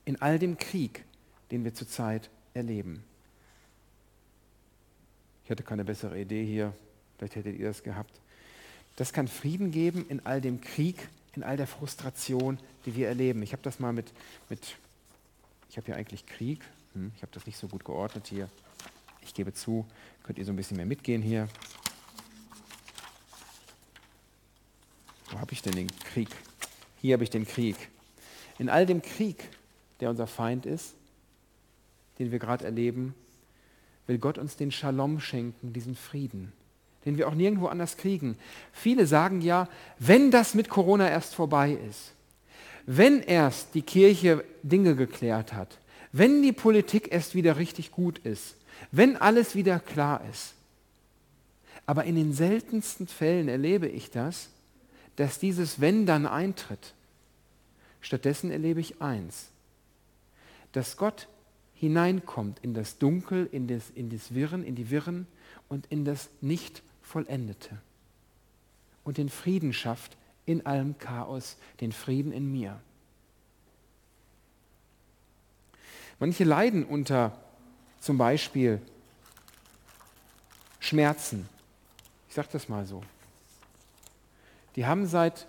in 0.04 0.20
all 0.20 0.38
dem 0.38 0.58
Krieg, 0.58 1.04
den 1.50 1.64
wir 1.64 1.74
zurzeit 1.74 2.28
erleben. 2.54 3.02
Ich 5.44 5.50
hatte 5.50 5.62
keine 5.62 5.84
bessere 5.84 6.20
Idee 6.20 6.44
hier, 6.44 6.74
vielleicht 7.16 7.36
hättet 7.36 7.58
ihr 7.58 7.68
das 7.68 7.82
gehabt. 7.82 8.20
Das 8.96 9.12
kann 9.12 9.28
Frieden 9.28 9.70
geben 9.70 10.06
in 10.08 10.24
all 10.26 10.40
dem 10.40 10.60
Krieg, 10.60 11.08
in 11.34 11.42
all 11.42 11.56
der 11.56 11.66
Frustration, 11.66 12.58
die 12.84 12.94
wir 12.94 13.08
erleben. 13.08 13.42
Ich 13.42 13.52
habe 13.52 13.62
das 13.62 13.80
mal 13.80 13.92
mit, 13.92 14.12
mit 14.48 14.76
ich 15.70 15.78
habe 15.78 15.88
ja 15.90 15.96
eigentlich 15.96 16.26
Krieg, 16.26 16.60
hm, 16.92 17.12
ich 17.16 17.22
habe 17.22 17.32
das 17.32 17.46
nicht 17.46 17.56
so 17.56 17.68
gut 17.68 17.84
geordnet 17.84 18.26
hier. 18.26 18.48
Ich 19.24 19.34
gebe 19.34 19.52
zu, 19.52 19.86
könnt 20.22 20.38
ihr 20.38 20.44
so 20.44 20.52
ein 20.52 20.56
bisschen 20.56 20.76
mehr 20.76 20.86
mitgehen 20.86 21.22
hier. 21.22 21.48
Wo 25.30 25.38
habe 25.38 25.52
ich 25.52 25.62
denn 25.62 25.72
den 25.72 25.88
Krieg? 25.88 26.28
Hier 27.00 27.14
habe 27.14 27.24
ich 27.24 27.30
den 27.30 27.46
Krieg. 27.46 27.76
In 28.58 28.68
all 28.68 28.86
dem 28.86 29.02
Krieg, 29.02 29.48
der 30.00 30.10
unser 30.10 30.26
Feind 30.26 30.66
ist, 30.66 30.94
den 32.18 32.30
wir 32.30 32.38
gerade 32.38 32.64
erleben, 32.64 33.14
will 34.06 34.18
Gott 34.18 34.38
uns 34.38 34.56
den 34.56 34.70
Shalom 34.70 35.20
schenken, 35.20 35.72
diesen 35.72 35.96
Frieden, 35.96 36.52
den 37.04 37.16
wir 37.16 37.28
auch 37.28 37.34
nirgendwo 37.34 37.66
anders 37.66 37.96
kriegen. 37.96 38.36
Viele 38.72 39.06
sagen 39.06 39.40
ja, 39.40 39.68
wenn 39.98 40.30
das 40.30 40.54
mit 40.54 40.68
Corona 40.68 41.08
erst 41.08 41.34
vorbei 41.34 41.72
ist, 41.88 42.12
wenn 42.84 43.20
erst 43.20 43.74
die 43.74 43.82
Kirche 43.82 44.44
Dinge 44.62 44.96
geklärt 44.96 45.52
hat, 45.52 45.78
wenn 46.12 46.42
die 46.42 46.52
Politik 46.52 47.10
erst 47.10 47.34
wieder 47.34 47.56
richtig 47.56 47.90
gut 47.90 48.18
ist, 48.18 48.56
wenn 48.90 49.16
alles 49.16 49.54
wieder 49.54 49.78
klar 49.78 50.22
ist. 50.30 50.54
Aber 51.86 52.04
in 52.04 52.14
den 52.14 52.32
seltensten 52.32 53.06
Fällen 53.06 53.48
erlebe 53.48 53.88
ich 53.88 54.10
das, 54.10 54.48
dass 55.16 55.38
dieses 55.38 55.80
Wenn 55.80 56.06
dann 56.06 56.26
eintritt. 56.26 56.94
Stattdessen 58.00 58.50
erlebe 58.50 58.80
ich 58.80 59.00
eins, 59.00 59.48
dass 60.72 60.96
Gott 60.96 61.28
hineinkommt 61.74 62.58
in 62.62 62.74
das 62.74 62.98
Dunkel, 62.98 63.48
in 63.50 63.68
das, 63.68 63.90
in 63.94 64.10
das 64.10 64.34
Wirren, 64.34 64.64
in 64.64 64.74
die 64.74 64.90
Wirren 64.90 65.26
und 65.68 65.86
in 65.86 66.04
das 66.04 66.28
Nicht-Vollendete 66.40 67.78
und 69.04 69.18
den 69.18 69.28
Frieden 69.28 69.72
schafft 69.72 70.16
in 70.46 70.66
allem 70.66 70.98
Chaos, 70.98 71.56
den 71.80 71.92
Frieden 71.92 72.32
in 72.32 72.50
mir. 72.50 72.80
Manche 76.18 76.44
leiden 76.44 76.84
unter 76.84 77.38
zum 78.02 78.18
Beispiel 78.18 78.82
Schmerzen. 80.80 81.48
Ich 82.28 82.34
sage 82.34 82.48
das 82.52 82.68
mal 82.68 82.84
so. 82.84 83.02
Die 84.74 84.84
haben 84.86 85.06
seit 85.06 85.46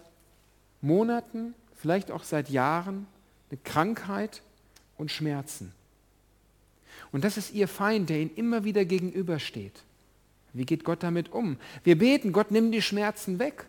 Monaten, 0.81 1.55
vielleicht 1.75 2.11
auch 2.11 2.23
seit 2.23 2.49
Jahren 2.49 3.07
eine 3.49 3.59
Krankheit 3.63 4.41
und 4.97 5.11
Schmerzen. 5.11 5.73
Und 7.11 7.23
das 7.23 7.37
ist 7.37 7.53
ihr 7.53 7.67
Feind, 7.67 8.09
der 8.09 8.19
ihnen 8.19 8.35
immer 8.35 8.63
wieder 8.63 8.85
gegenübersteht. 8.85 9.81
Wie 10.53 10.65
geht 10.65 10.83
Gott 10.83 11.01
damit 11.01 11.31
um? 11.31 11.57
Wir 11.83 11.97
beten, 11.97 12.31
Gott 12.31 12.51
nimm 12.51 12.71
die 12.71 12.81
Schmerzen 12.83 13.39
weg. 13.39 13.65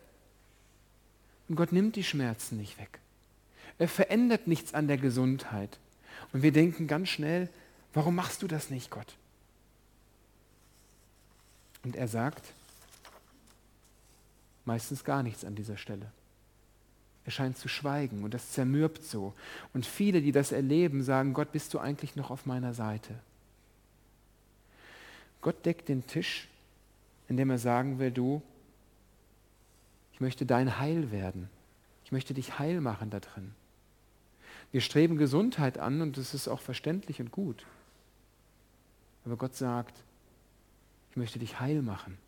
Und 1.49 1.57
Gott 1.57 1.73
nimmt 1.73 1.97
die 1.97 2.05
Schmerzen 2.05 2.59
nicht 2.59 2.79
weg. 2.79 2.99
Er 3.79 3.89
verändert 3.89 4.47
nichts 4.47 4.75
an 4.75 4.89
der 4.89 4.99
Gesundheit. 4.99 5.79
Und 6.33 6.43
wir 6.43 6.53
denken 6.53 6.87
ganz 6.87 7.09
schnell, 7.09 7.49
warum 7.95 8.15
machst 8.15 8.43
du 8.43 8.47
das 8.47 8.71
nicht, 8.71 8.91
Gott? 8.91 9.17
Und 11.85 11.97
er 11.97 12.09
sagt, 12.09 12.53
meistens 14.65 15.05
gar 15.05 15.23
nichts 15.23 15.45
an 15.45 15.55
dieser 15.55 15.77
Stelle. 15.77 16.11
Er 17.25 17.33
scheint 17.33 17.57
zu 17.57 17.69
schweigen 17.69 18.23
und 18.23 18.35
das 18.35 18.53
zermürbt 18.53 19.03
so. 19.03 19.33
Und 19.73 19.87
viele, 19.87 20.21
die 20.21 20.33
das 20.33 20.53
erleben, 20.53 21.03
sagen, 21.03 21.33
Gott, 21.33 21.53
bist 21.53 21.73
du 21.73 21.79
eigentlich 21.79 22.17
noch 22.17 22.31
auf 22.31 22.45
meiner 22.45 22.75
Seite? 22.75 23.15
Gott 25.41 25.65
deckt 25.65 25.89
den 25.89 26.07
Tisch, 26.07 26.49
indem 27.29 27.51
er 27.51 27.59
sagen 27.59 27.99
will, 27.99 28.11
du, 28.11 28.43
ich 30.13 30.21
möchte 30.21 30.47
dein 30.47 30.79
Heil 30.79 31.11
werden. 31.11 31.49
Ich 32.05 32.13
möchte 32.13 32.35
dich 32.35 32.59
heil 32.59 32.81
machen 32.81 33.11
da 33.11 33.21
drin. 33.21 33.53
Wir 34.71 34.81
streben 34.81 35.17
Gesundheit 35.17 35.79
an 35.79 36.03
und 36.03 36.17
das 36.17 36.35
ist 36.35 36.49
auch 36.49 36.61
verständlich 36.61 37.21
und 37.21 37.31
gut. 37.31 37.65
Aber 39.25 39.37
Gott 39.37 39.55
sagt, 39.57 39.97
ich 41.11 41.17
möchte 41.17 41.39
dich 41.39 41.61
heil 41.61 41.83
machen. 41.83 42.19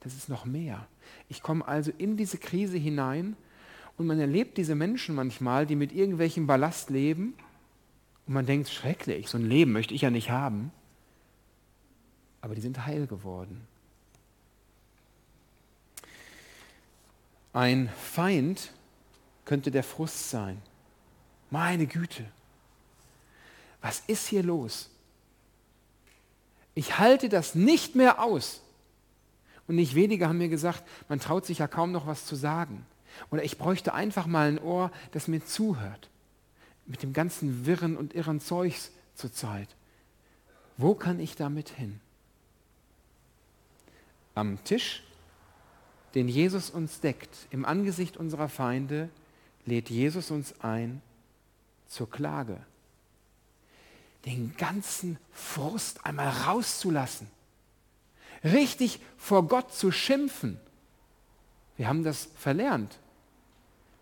Das 0.00 0.14
ist 0.14 0.28
noch 0.28 0.44
mehr. 0.44 0.86
Ich 1.28 1.42
komme 1.42 1.66
also 1.66 1.92
in 1.98 2.16
diese 2.16 2.38
Krise 2.38 2.78
hinein 2.78 3.36
und 3.96 4.06
man 4.06 4.20
erlebt 4.20 4.56
diese 4.56 4.74
Menschen 4.74 5.14
manchmal, 5.14 5.66
die 5.66 5.76
mit 5.76 5.92
irgendwelchem 5.92 6.46
Ballast 6.46 6.90
leben 6.90 7.34
und 8.26 8.34
man 8.34 8.46
denkt, 8.46 8.68
schrecklich, 8.68 9.28
so 9.28 9.38
ein 9.38 9.48
Leben 9.48 9.72
möchte 9.72 9.94
ich 9.94 10.02
ja 10.02 10.10
nicht 10.10 10.30
haben. 10.30 10.70
Aber 12.40 12.54
die 12.54 12.60
sind 12.60 12.86
heil 12.86 13.06
geworden. 13.06 13.66
Ein 17.52 17.88
Feind 17.88 18.70
könnte 19.44 19.70
der 19.70 19.82
Frust 19.82 20.30
sein. 20.30 20.60
Meine 21.50 21.86
Güte, 21.86 22.24
was 23.80 24.00
ist 24.06 24.28
hier 24.28 24.42
los? 24.42 24.90
Ich 26.76 26.98
halte 26.98 27.28
das 27.28 27.56
nicht 27.56 27.96
mehr 27.96 28.22
aus. 28.22 28.60
Und 29.66 29.74
nicht 29.74 29.96
wenige 29.96 30.28
haben 30.28 30.38
mir 30.38 30.48
gesagt, 30.48 30.84
man 31.08 31.18
traut 31.18 31.44
sich 31.44 31.58
ja 31.58 31.66
kaum 31.66 31.90
noch 31.90 32.06
was 32.06 32.24
zu 32.24 32.36
sagen. 32.36 32.86
Oder 33.32 33.42
ich 33.42 33.58
bräuchte 33.58 33.94
einfach 33.94 34.28
mal 34.28 34.46
ein 34.46 34.60
Ohr, 34.60 34.92
das 35.10 35.26
mir 35.26 35.44
zuhört. 35.44 36.08
Mit 36.86 37.02
dem 37.02 37.12
ganzen 37.12 37.66
Wirren 37.66 37.96
und 37.96 38.14
irren 38.14 38.38
Zeugs 38.40 38.92
zur 39.16 39.32
Zeit. 39.32 39.68
Wo 40.76 40.94
kann 40.94 41.18
ich 41.18 41.34
damit 41.34 41.70
hin? 41.70 41.98
Am 44.36 44.62
Tisch 44.62 45.02
den 46.16 46.28
Jesus 46.28 46.70
uns 46.70 47.00
deckt, 47.00 47.46
im 47.50 47.66
Angesicht 47.66 48.16
unserer 48.16 48.48
Feinde, 48.48 49.10
lädt 49.66 49.90
Jesus 49.90 50.30
uns 50.30 50.54
ein 50.60 51.02
zur 51.88 52.10
Klage. 52.10 52.58
Den 54.26 54.54
ganzen 54.56 55.18
Frust 55.32 56.04
einmal 56.04 56.28
rauszulassen. 56.28 57.28
Richtig 58.44 59.00
vor 59.16 59.46
Gott 59.46 59.72
zu 59.72 59.90
schimpfen. 59.90 60.58
Wir 61.76 61.88
haben 61.88 62.04
das 62.04 62.28
verlernt. 62.36 62.98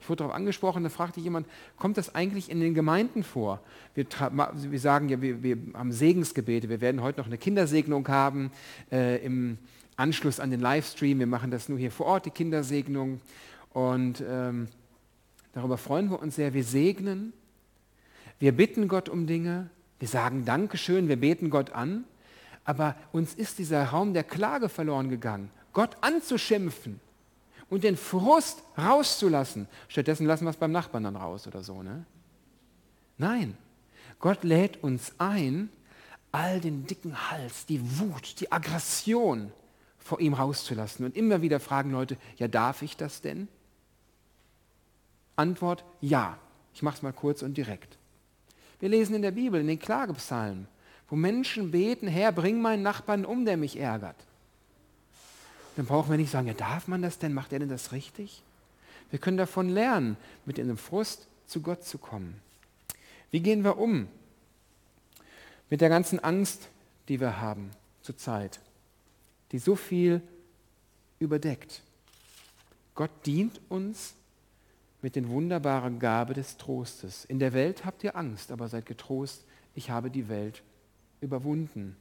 Ich 0.05 0.09
wurde 0.11 0.19
darauf 0.19 0.35
angesprochen, 0.35 0.83
da 0.83 0.91
fragte 0.91 1.19
jemand, 1.19 1.47
kommt 1.79 1.97
das 1.97 2.15
eigentlich 2.15 2.51
in 2.51 2.61
den 2.61 2.75
Gemeinden 2.75 3.25
vor? 3.25 3.61
Wir, 3.95 4.05
wir 4.11 4.79
sagen 4.79 5.09
ja, 5.09 5.23
wir, 5.23 5.43
wir, 5.43 5.57
haben 5.73 5.93
Segensgebete. 5.93 6.69
Wir 6.69 6.83
werden 6.83 7.01
heute 7.01 7.21
noch 7.21 7.27
eine 7.27 7.39
Kindersegnung 7.39 8.07
haben 8.09 8.51
äh, 8.93 9.25
im 9.25 9.57
Anschluss 9.97 10.41
an 10.41 10.51
den 10.51 10.61
Livestream. 10.61 11.21
Wir 11.21 11.27
machen 11.27 11.51
das 11.51 11.71
nur 11.71 11.79
hier 11.79 11.91
vor 11.91 12.05
Ort, 12.05 12.27
die 12.27 12.31
Kindersegnung. 12.31 13.21
Und 13.73 14.23
ähm, 14.29 14.69
darüber 15.55 15.79
freuen 15.79 16.11
wir 16.11 16.21
uns 16.21 16.37
sehr. 16.37 16.53
Wir 16.53 16.65
segnen, 16.65 17.33
wir 18.39 18.53
bitten 18.53 18.89
Gott 18.89 19.09
um 19.09 19.27
Dinge, 19.27 19.71
wir 20.05 20.09
sagen 20.09 20.45
Dankeschön, 20.45 21.09
wir 21.09 21.17
beten 21.17 21.49
Gott 21.49 21.71
an. 21.71 22.05
Aber 22.65 22.95
uns 23.13 23.33
ist 23.33 23.59
dieser 23.59 23.87
Raum 23.87 24.13
der 24.13 24.23
Klage 24.23 24.69
verloren 24.69 25.09
gegangen. 25.09 25.51
Gott 25.73 25.97
anzuschimpfen 26.03 27.01
und 27.71 27.85
den 27.85 27.97
Frust 27.97 28.63
rauszulassen. 28.77 29.67
Stattdessen 29.89 30.27
lassen 30.27 30.45
wir 30.45 30.51
es 30.51 30.59
beim 30.59 30.73
Nachbarn 30.73 31.05
dann 31.05 31.17
raus 31.17 31.47
oder 31.47 31.63
so. 31.63 31.83
Ne? 31.83 32.05
Nein, 33.17 33.57
Gott 34.19 34.45
lädt 34.45 34.85
uns 34.85 35.15
ein, 35.17 35.71
all 36.33 36.61
den 36.61 36.87
dicken 36.87 37.31
Hals, 37.31 37.65
die 37.65 37.81
Wut, 37.99 38.41
die 38.41 38.53
Aggression, 38.53 39.53
vor 39.97 40.21
ihm 40.21 40.35
rauszulassen. 40.35 41.07
Und 41.07 41.17
immer 41.17 41.41
wieder 41.41 41.61
fragen 41.61 41.93
Leute, 41.93 42.19
ja, 42.37 42.47
darf 42.47 42.83
ich 42.83 42.99
das 42.99 43.23
denn? 43.23 43.49
Antwort, 45.35 45.83
ja. 46.03 46.37
Ich 46.75 46.83
mache 46.83 46.97
es 46.97 47.03
mal 47.03 47.15
kurz 47.15 47.41
und 47.41 47.57
direkt. 47.57 47.97
Wir 48.81 48.89
lesen 48.89 49.15
in 49.15 49.23
der 49.23 49.31
Bibel, 49.31 49.61
in 49.61 49.67
den 49.67 49.79
Klagepsalmen, 49.79 50.67
wo 51.09 51.17
Menschen 51.17 51.71
beten, 51.71 52.09
Herr, 52.09 52.33
bring 52.33 52.61
meinen 52.61 52.83
Nachbarn 52.83 53.25
um, 53.25 53.45
der 53.45 53.57
mich 53.57 53.79
ärgert. 53.79 54.17
Dann 55.77 55.87
brauchen 55.87 56.11
wir 56.11 56.19
nicht 56.19 56.31
sagen, 56.31 56.47
ja, 56.47 56.55
darf 56.55 56.89
man 56.89 57.03
das 57.03 57.19
denn? 57.19 57.33
Macht 57.35 57.53
er 57.53 57.59
denn 57.59 57.69
das 57.69 57.93
richtig? 57.93 58.43
Wir 59.11 59.19
können 59.19 59.37
davon 59.37 59.69
lernen, 59.69 60.17
mit 60.45 60.59
einem 60.59 60.77
Frust 60.77 61.27
zu 61.47 61.61
Gott 61.61 61.85
zu 61.85 61.99
kommen. 61.99 62.41
Wie 63.31 63.41
gehen 63.41 63.65
wir 63.65 63.79
um 63.79 64.09
mit 65.71 65.81
der 65.81 65.89
ganzen 65.89 66.21
Angst, 66.21 66.69
die 67.09 67.21
wir 67.21 67.41
haben 67.41 67.71
zurzeit? 68.03 68.61
die 69.55 69.61
so 69.61 69.77
viel 69.77 70.21
überdeckt. 71.21 71.81
Gott 72.97 73.13
dient 73.25 73.61
uns 73.69 74.15
mit 75.05 75.17
den 75.17 75.29
wunderbaren 75.29 75.99
Gabe 75.99 76.33
des 76.33 76.57
Trostes. 76.57 77.27
In 77.27 77.39
der 77.39 77.53
Welt 77.53 77.85
habt 77.85 78.03
ihr 78.05 78.17
Angst, 78.17 78.51
aber 78.51 78.69
seid 78.69 78.87
getrost, 78.87 79.45
ich 79.75 79.91
habe 79.91 80.11
die 80.11 80.31
Welt 80.31 80.63
überwunden. 81.21 81.95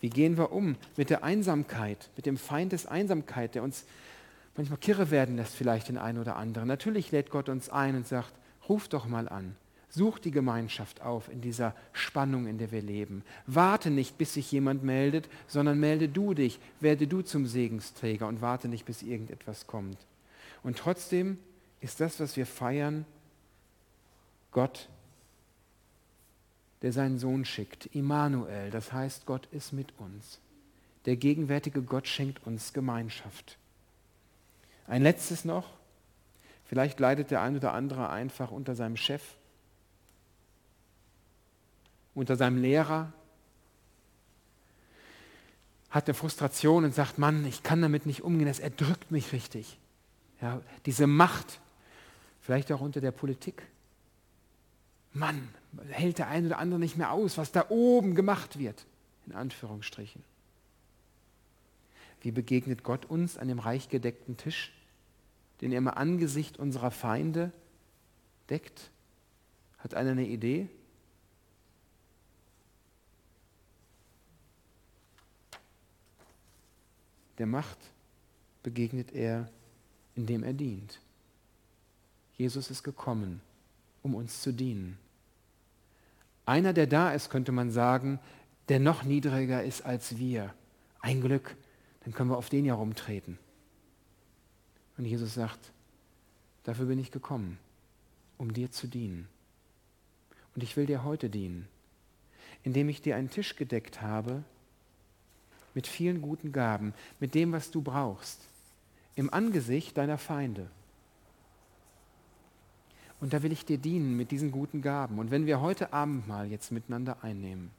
Wie 0.00 0.10
gehen 0.10 0.36
wir 0.36 0.50
um 0.50 0.74
mit 0.96 1.08
der 1.08 1.22
Einsamkeit, 1.22 2.10
mit 2.16 2.26
dem 2.26 2.36
Feind 2.36 2.72
des 2.72 2.86
Einsamkeit, 2.86 3.54
der 3.54 3.62
uns 3.62 3.84
manchmal 4.56 4.80
kirre 4.80 5.12
werden 5.12 5.36
lässt, 5.36 5.54
vielleicht 5.54 5.88
den 5.88 5.98
einen 5.98 6.18
oder 6.18 6.34
anderen? 6.34 6.66
Natürlich 6.66 7.12
lädt 7.12 7.30
Gott 7.30 7.48
uns 7.48 7.68
ein 7.68 7.94
und 7.94 8.08
sagt, 8.08 8.32
Ruf 8.68 8.88
doch 8.88 9.06
mal 9.06 9.28
an. 9.28 9.54
Such 9.88 10.18
die 10.18 10.32
Gemeinschaft 10.32 11.02
auf 11.02 11.28
in 11.28 11.40
dieser 11.40 11.76
Spannung, 11.92 12.48
in 12.48 12.58
der 12.58 12.72
wir 12.72 12.82
leben. 12.82 13.22
Warte 13.46 13.88
nicht, 13.88 14.18
bis 14.18 14.34
sich 14.34 14.50
jemand 14.50 14.82
meldet, 14.82 15.28
sondern 15.46 15.78
melde 15.78 16.08
du 16.08 16.34
dich, 16.34 16.58
werde 16.80 17.06
du 17.06 17.22
zum 17.22 17.46
Segensträger 17.46 18.26
und 18.26 18.40
warte 18.40 18.66
nicht, 18.66 18.84
bis 18.84 19.02
irgendetwas 19.02 19.68
kommt. 19.68 19.98
Und 20.64 20.76
trotzdem 20.76 21.38
ist 21.80 22.00
das, 22.00 22.20
was 22.20 22.36
wir 22.36 22.46
feiern, 22.46 23.04
Gott, 24.52 24.88
der 26.82 26.92
seinen 26.92 27.18
Sohn 27.18 27.44
schickt, 27.44 27.86
Immanuel, 27.94 28.70
das 28.70 28.92
heißt, 28.92 29.26
Gott 29.26 29.46
ist 29.52 29.72
mit 29.72 29.92
uns. 29.98 30.40
Der 31.06 31.16
gegenwärtige 31.16 31.82
Gott 31.82 32.06
schenkt 32.06 32.46
uns 32.46 32.72
Gemeinschaft. 32.72 33.58
Ein 34.86 35.02
letztes 35.02 35.44
noch, 35.44 35.68
vielleicht 36.64 37.00
leidet 37.00 37.30
der 37.30 37.42
ein 37.42 37.56
oder 37.56 37.72
andere 37.72 38.10
einfach 38.10 38.50
unter 38.50 38.74
seinem 38.74 38.96
Chef 38.96 39.22
unter 42.14 42.36
seinem 42.36 42.58
Lehrer, 42.58 43.12
hat 45.90 46.06
eine 46.06 46.14
Frustration 46.14 46.84
und 46.84 46.94
sagt, 46.94 47.18
Mann, 47.18 47.44
ich 47.46 47.62
kann 47.62 47.82
damit 47.82 48.06
nicht 48.06 48.22
umgehen, 48.22 48.46
das 48.46 48.60
erdrückt 48.60 49.10
mich 49.10 49.32
richtig. 49.32 49.78
Ja, 50.40 50.60
diese 50.86 51.06
Macht, 51.06 51.60
vielleicht 52.40 52.72
auch 52.72 52.80
unter 52.80 53.00
der 53.00 53.12
Politik. 53.12 53.62
Mann, 55.12 55.48
hält 55.88 56.18
der 56.18 56.28
eine 56.28 56.46
oder 56.48 56.58
andere 56.58 56.80
nicht 56.80 56.96
mehr 56.96 57.12
aus, 57.12 57.38
was 57.38 57.52
da 57.52 57.66
oben 57.68 58.14
gemacht 58.14 58.58
wird, 58.58 58.86
in 59.26 59.32
Anführungsstrichen. 59.32 60.22
Wie 62.20 62.30
begegnet 62.30 62.84
Gott 62.84 63.06
uns 63.06 63.38
an 63.38 63.48
dem 63.48 63.58
reich 63.58 63.88
gedeckten 63.88 64.36
Tisch, 64.36 64.72
den 65.60 65.72
er 65.72 65.78
im 65.78 65.88
Angesicht 65.88 66.58
unserer 66.58 66.90
Feinde 66.90 67.52
deckt? 68.50 68.90
Hat 69.78 69.94
einer 69.94 70.10
eine 70.10 70.26
Idee? 70.26 70.68
der 77.40 77.46
Macht 77.46 77.78
begegnet 78.62 79.12
er, 79.12 79.48
indem 80.14 80.42
er 80.42 80.52
dient. 80.52 81.00
Jesus 82.40 82.70
ist 82.70 82.82
gekommen, 82.84 83.42
um 84.02 84.14
uns 84.14 84.40
zu 84.40 84.50
dienen. 84.50 84.96
Einer, 86.46 86.72
der 86.72 86.86
da 86.86 87.12
ist, 87.12 87.28
könnte 87.28 87.52
man 87.52 87.70
sagen, 87.70 88.18
der 88.70 88.80
noch 88.80 89.02
niedriger 89.02 89.62
ist 89.62 89.82
als 89.82 90.16
wir. 90.16 90.54
Ein 91.00 91.20
Glück, 91.20 91.54
dann 92.02 92.14
können 92.14 92.30
wir 92.30 92.38
auf 92.38 92.48
den 92.48 92.64
ja 92.64 92.72
rumtreten. 92.72 93.38
Und 94.96 95.04
Jesus 95.04 95.34
sagt, 95.34 95.58
dafür 96.64 96.86
bin 96.86 96.98
ich 96.98 97.10
gekommen, 97.10 97.58
um 98.38 98.54
dir 98.54 98.70
zu 98.70 98.86
dienen. 98.86 99.28
Und 100.54 100.62
ich 100.62 100.78
will 100.78 100.86
dir 100.86 101.04
heute 101.04 101.28
dienen, 101.28 101.68
indem 102.62 102.88
ich 102.88 103.02
dir 103.02 103.16
einen 103.16 103.28
Tisch 103.28 103.54
gedeckt 103.56 104.00
habe, 104.00 104.44
mit 105.74 105.86
vielen 105.86 106.22
guten 106.22 106.52
Gaben, 106.52 106.94
mit 107.20 107.34
dem, 107.34 107.52
was 107.52 107.70
du 107.70 107.82
brauchst, 107.82 108.40
im 109.14 109.30
Angesicht 109.30 109.98
deiner 109.98 110.16
Feinde. 110.16 110.70
Und 113.20 113.32
da 113.32 113.42
will 113.42 113.52
ich 113.52 113.64
dir 113.64 113.78
dienen 113.78 114.16
mit 114.16 114.30
diesen 114.30 114.50
guten 114.50 114.80
Gaben. 114.82 115.18
Und 115.18 115.30
wenn 115.30 115.46
wir 115.46 115.60
heute 115.60 115.92
Abendmahl 115.92 116.46
jetzt 116.46 116.72
miteinander 116.72 117.22
einnehmen, 117.22 117.70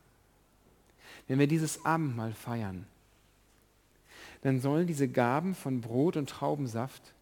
wenn 1.28 1.40
wir 1.40 1.48
dieses 1.48 1.84
Abendmahl 1.86 2.34
feiern, 2.34 2.86
dann 4.42 4.60
sollen 4.60 4.88
diese 4.88 5.08
Gaben 5.08 5.56
von 5.56 5.82
Brot 5.82 6.18
und 6.18 6.30
Traubensaft 6.30 7.14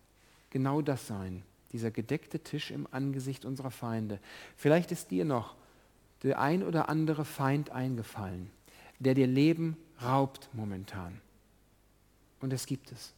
genau 0.49 0.81
das 0.81 1.07
sein, 1.07 1.43
dieser 1.71 1.91
gedeckte 1.91 2.39
Tisch 2.39 2.71
im 2.71 2.87
Angesicht 2.91 3.45
unserer 3.45 3.71
Feinde. 3.71 4.19
Vielleicht 4.55 4.91
ist 4.91 5.11
dir 5.11 5.25
noch 5.25 5.55
der 6.23 6.39
ein 6.39 6.63
oder 6.63 6.89
andere 6.89 7.25
Feind 7.25 7.69
eingefallen, 7.71 8.49
der 8.99 9.13
dir 9.13 9.27
Leben 9.27 9.77
raubt 10.01 10.49
momentan. 10.53 11.19
Und 12.41 12.53
es 12.53 12.65
gibt 12.65 12.91
es. 12.91 13.13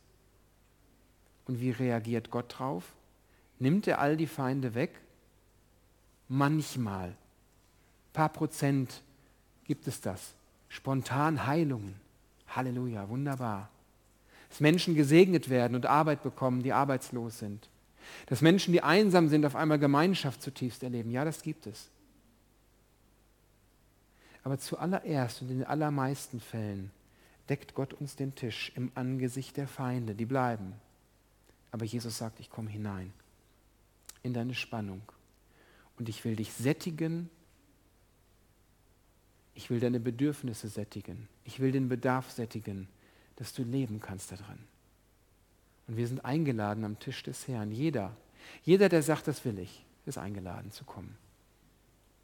Und 1.46 1.60
wie 1.60 1.72
reagiert 1.72 2.32
Gott 2.32 2.58
drauf? 2.58 2.94
Nimmt 3.62 3.86
er 3.86 4.00
all 4.00 4.18
die 4.18 4.26
Feinde 4.26 4.74
weg? 4.74 4.90
Manchmal, 6.28 7.16
paar 8.12 8.30
Prozent 8.30 9.04
gibt 9.66 9.88
es 9.88 10.02
das. 10.02 10.34
Spontan 10.68 11.46
Heilungen. 11.46 11.94
Halleluja, 12.48 13.08
wunderbar. 13.08 13.70
Dass 14.50 14.62
Menschen 14.62 14.96
gesegnet 14.96 15.48
werden 15.50 15.76
und 15.76 15.86
Arbeit 15.86 16.24
bekommen, 16.24 16.64
die 16.64 16.74
arbeitslos 16.74 17.38
sind. 17.38 17.70
Dass 18.26 18.42
Menschen, 18.42 18.72
die 18.72 18.82
einsam 18.82 19.30
sind, 19.30 19.46
auf 19.46 19.56
einmal 19.56 19.78
Gemeinschaft 19.78 20.42
zutiefst 20.42 20.82
erleben. 20.82 21.12
Ja, 21.12 21.24
das 21.24 21.44
gibt 21.44 21.68
es. 21.68 21.92
Aber 24.44 24.58
zuallererst 24.58 25.44
und 25.44 25.52
in 25.52 25.60
den 25.60 25.68
allermeisten 25.68 26.40
Fällen 26.40 26.90
deckt 27.48 27.76
Gott 27.76 27.94
uns 27.94 28.16
den 28.16 28.34
Tisch 28.34 28.72
im 28.76 28.92
Angesicht 28.96 29.56
der 29.56 29.68
Feinde, 29.68 30.16
die 30.16 30.26
bleiben. 30.26 30.74
Aber 31.70 31.86
Jesus 31.86 32.18
sagt, 32.18 32.40
ich 32.40 32.50
komme 32.50 32.72
hinein 32.72 33.14
in 34.24 34.34
deine 34.34 34.54
Spannung 34.54 35.02
und 35.98 36.10
ich 36.10 36.24
will 36.26 36.36
dich 36.36 36.54
sättigen. 36.54 37.30
Ich 39.54 39.70
will 39.70 39.80
deine 39.80 40.00
Bedürfnisse 40.00 40.68
sättigen. 40.68 41.28
Ich 41.44 41.60
will 41.60 41.72
den 41.72 41.90
Bedarf 41.90 42.32
sättigen, 42.32 42.88
dass 43.36 43.54
du 43.54 43.64
leben 43.64 44.00
kannst 44.00 44.32
darin. 44.32 44.60
Und 45.88 45.98
wir 45.98 46.08
sind 46.08 46.24
eingeladen 46.24 46.86
am 46.86 47.00
Tisch 47.00 47.22
des 47.24 47.48
Herrn. 47.48 47.72
Jeder, 47.72 48.16
jeder, 48.64 48.90
der 48.90 49.04
sagt, 49.04 49.28
das 49.28 49.44
will 49.46 49.60
ich, 49.60 49.86
ist 50.06 50.18
eingeladen 50.18 50.72
zu 50.72 50.86
kommen. 50.86 51.18